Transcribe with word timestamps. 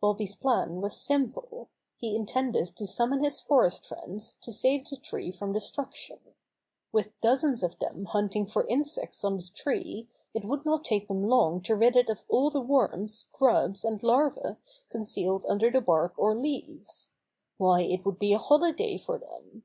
Bobby's 0.00 0.36
plan 0.36 0.80
was 0.80 0.96
simple. 0.96 1.68
He 1.96 2.14
intended 2.14 2.76
to 2.76 2.86
summon 2.86 3.24
his 3.24 3.40
forest 3.40 3.84
friends 3.84 4.38
to 4.42 4.52
save 4.52 4.88
the 4.88 4.94
tree 4.96 5.32
from 5.32 5.52
destruction. 5.52 6.20
With 6.92 7.20
dozens 7.20 7.64
of 7.64 7.76
them 7.80 8.04
hunting 8.04 8.46
for 8.46 8.64
insects 8.68 9.24
on 9.24 9.38
the 9.38 9.50
tree, 9.52 10.06
it 10.34 10.44
would 10.44 10.64
not 10.64 10.84
take 10.84 11.08
them 11.08 11.24
long 11.26 11.62
to 11.62 11.74
rid 11.74 11.96
it 11.96 12.08
of 12.08 12.22
all 12.28 12.48
the 12.48 12.60
worms, 12.60 13.28
grubs 13.32 13.84
and 13.84 14.00
larvae 14.04 14.54
concealed 14.88 15.44
under 15.48 15.68
the 15.68 15.80
bark 15.80 16.14
or 16.16 16.36
leaves. 16.38 17.08
Why, 17.56 17.80
it 17.80 18.04
would 18.06 18.20
be 18.20 18.32
a 18.32 18.38
holiday 18.38 18.96
for 18.98 19.18
them! 19.18 19.64